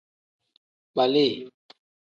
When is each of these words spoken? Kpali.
Kpali. 0.91 1.27